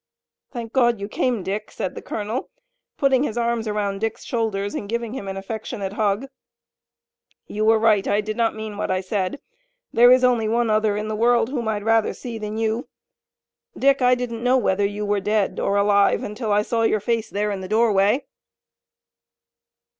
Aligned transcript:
"Thank 0.49 0.73
God 0.73 0.99
you 0.99 1.07
came, 1.07 1.43
Dick," 1.43 1.69
said 1.69 1.93
the 1.93 2.01
colonel 2.01 2.49
putting 2.97 3.21
his 3.21 3.37
arms 3.37 3.67
around 3.67 3.99
Dick's 4.01 4.23
shoulders, 4.25 4.73
and 4.73 4.89
giving 4.89 5.13
him 5.13 5.27
an 5.27 5.37
affectionate 5.37 5.93
hug. 5.93 6.25
"You 7.45 7.65
were 7.65 7.77
right. 7.77 8.07
I 8.07 8.19
did 8.19 8.35
not 8.35 8.55
mean 8.55 8.77
what 8.77 8.89
I 8.89 8.99
said. 9.01 9.39
There 9.93 10.11
is 10.11 10.23
only 10.23 10.49
one 10.49 10.71
other 10.71 10.97
in 10.97 11.07
the 11.07 11.15
world 11.15 11.49
whom 11.49 11.67
I'd 11.67 11.83
rather 11.83 12.15
see 12.15 12.39
than 12.39 12.57
you. 12.57 12.87
Dick, 13.77 14.01
I 14.01 14.15
didn't 14.15 14.43
know 14.43 14.57
whether 14.57 14.87
you 14.87 15.05
were 15.05 15.19
dead 15.19 15.59
or 15.59 15.77
alive, 15.77 16.23
until 16.23 16.51
I 16.51 16.63
saw 16.63 16.81
your 16.81 16.99
face 16.99 17.29
there 17.29 17.51
in 17.51 17.61
the 17.61 17.67
doorway." 17.67 18.25